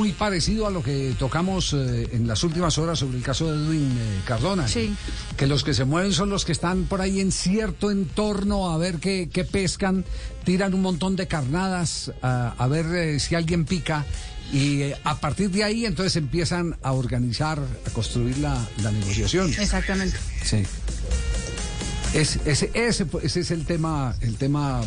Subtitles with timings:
[0.00, 3.58] muy parecido a lo que tocamos eh, en las últimas horas sobre el caso de
[3.66, 4.66] Edwin eh, Cardona.
[4.66, 4.94] Sí.
[5.36, 8.78] Que los que se mueven son los que están por ahí en cierto entorno a
[8.78, 10.06] ver qué, qué pescan,
[10.44, 14.06] tiran un montón de carnadas a, a ver eh, si alguien pica.
[14.54, 19.52] Y a partir de ahí entonces empiezan a organizar, a construir la, la negociación.
[19.52, 20.16] Exactamente.
[20.42, 20.62] Sí.
[22.14, 24.80] Es- ese, ese, ese es el tema, el tema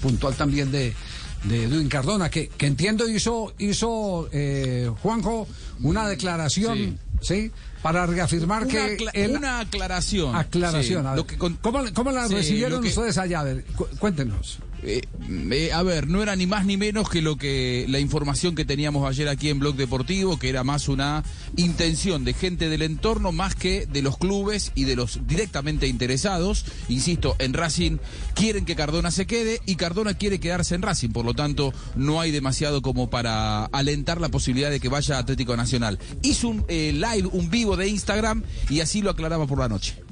[0.00, 0.94] puntual también de,
[1.44, 5.46] de Edwin Cardona, que, que entiendo hizo, hizo eh, Juanjo
[5.82, 7.50] una declaración, ¿sí?
[7.82, 10.34] Para reafirmar Una, que acla- él- una aclaración.
[10.34, 10.82] aclaración.
[10.84, 13.40] Sí, a ver, lo que con- ¿Cómo, cómo la Sí, recibieron que- ustedes allá?
[13.40, 14.58] A ver, cu- cuéntenos.
[14.88, 15.02] Eh,
[15.50, 18.64] eh, a ver, no era ni más ni menos que lo que la información que
[18.64, 21.24] teníamos ayer aquí en Blog Deportivo, que era más una
[21.56, 26.64] intención de gente del entorno más que de los clubes y de los directamente interesados.
[26.88, 27.98] Insisto, en Racing
[28.34, 32.20] quieren que Cardona se quede y Cardona quiere quedarse en Racing, por lo tanto no
[32.20, 35.98] hay demasiado como para alentar la posibilidad de que vaya a Atlético Nacional.
[36.22, 40.05] Hizo un eh, live, un vivo de Instagram y así lo aclaraba por la noche.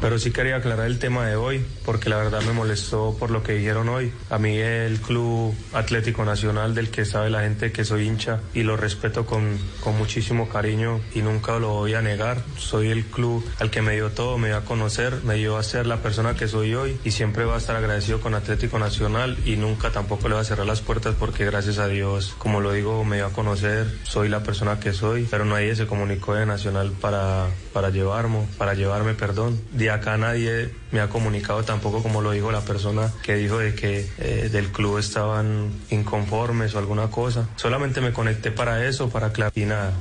[0.00, 3.42] Pero sí quería aclarar el tema de hoy, porque la verdad me molestó por lo
[3.42, 4.12] que dijeron hoy.
[4.30, 8.62] A mí el Club Atlético Nacional, del que sabe la gente que soy hincha, y
[8.62, 12.42] lo respeto con, con muchísimo cariño y nunca lo voy a negar.
[12.58, 15.62] Soy el club al que me dio todo, me dio a conocer, me dio a
[15.62, 19.36] ser la persona que soy hoy y siempre voy a estar agradecido con Atlético Nacional
[19.44, 22.72] y nunca tampoco le voy a cerrar las puertas porque gracias a Dios, como lo
[22.72, 26.46] digo, me dio a conocer, soy la persona que soy, pero nadie se comunicó de
[26.46, 29.60] Nacional para, para llevarme, para llevarme, perdón.
[29.72, 33.74] De acá nadie me ha comunicado tampoco como lo dijo la persona que dijo de
[33.74, 37.48] que eh, del club estaban inconformes o alguna cosa.
[37.56, 39.92] Solamente me conecté para eso, para aclarar y nada.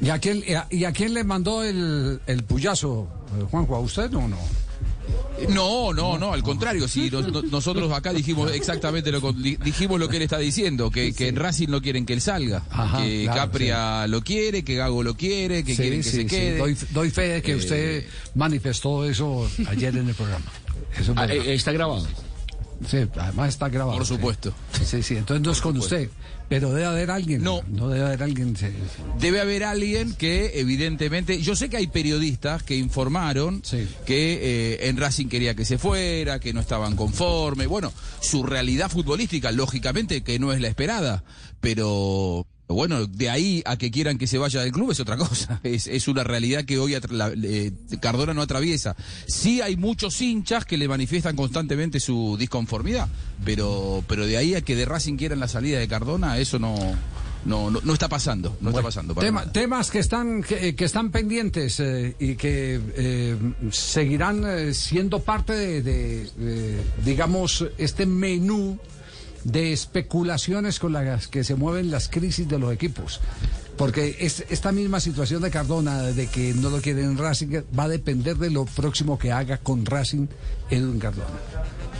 [0.00, 3.08] ¿Y a quién, y a, y a quién le mandó el, el puyazo,
[3.38, 3.76] eh, Juanjo?
[3.76, 4.36] ¿A usted o no?
[5.48, 10.08] No, no, no, al contrario, sí, no- no- nosotros acá dijimos exactamente lo dijimos lo
[10.08, 13.24] que él está diciendo, que, que en Racing no quieren que él salga, Ajá, que
[13.24, 16.26] claro, Capria lo quiere, que Gago lo quiere, que Sí, quieren que sí, se sí.
[16.26, 16.58] quede.
[16.58, 20.44] Doy, doy fe de que Eh, usted manifestó eso ayer en el programa.
[20.98, 22.06] Eso es Ah, eh, está grabado.
[22.86, 23.98] Sí, además está grabado.
[23.98, 24.52] Por supuesto.
[24.84, 26.08] Sí, sí, entonces no es con usted.
[26.48, 27.42] Pero debe haber alguien.
[27.42, 27.62] No.
[27.68, 28.56] No debe haber alguien.
[28.56, 28.66] sí.
[29.18, 33.62] Debe haber alguien que evidentemente, yo sé que hay periodistas que informaron
[34.04, 37.68] que eh, en Racing quería que se fuera, que no estaban conformes.
[37.68, 41.24] Bueno, su realidad futbolística, lógicamente que no es la esperada,
[41.60, 45.60] pero bueno, de ahí a que quieran que se vaya del club es otra cosa.
[45.64, 48.96] Es, es una realidad que hoy la- eh, Cardona no atraviesa.
[49.26, 53.08] Sí hay muchos hinchas que le manifiestan constantemente su disconformidad,
[53.44, 56.74] pero, pero de ahí a que de Racing quieran la salida de Cardona, eso no,
[57.44, 58.56] no, no, no está pasando.
[58.60, 59.14] No está pasando.
[59.14, 59.52] para Tema- nada.
[59.52, 63.36] temas que están que, que están pendientes eh, y que eh,
[63.70, 68.78] seguirán eh, siendo parte de, de, eh, digamos este menú
[69.44, 73.20] de especulaciones con las que se mueven las crisis de los equipos.
[73.76, 77.84] Porque es, esta misma situación de Cardona, de que no lo quieren en Racing, va
[77.84, 80.26] a depender de lo próximo que haga con Racing
[80.70, 81.28] Edwin Cardona.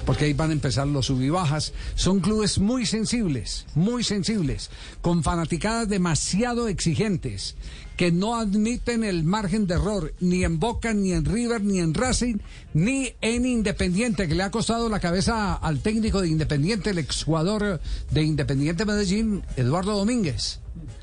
[0.05, 1.73] Porque ahí van a empezar los sub y bajas.
[1.95, 4.71] Son clubes muy sensibles, muy sensibles,
[5.01, 7.55] con fanaticadas demasiado exigentes,
[7.97, 11.95] que no admiten el margen de error, ni en Boca, ni en River, ni en
[11.95, 12.39] Racing,
[12.75, 17.81] ni en Independiente, que le ha costado la cabeza al técnico de Independiente, el exjugador
[18.11, 20.59] de Independiente Medellín, Eduardo Domínguez,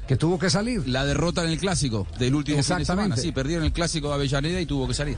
[0.08, 0.88] que tuvo que salir.
[0.90, 3.16] La derrota en el clásico del último fin de semana.
[3.16, 5.18] Sí, perdieron el clásico de Avellaneda y tuvo que salir.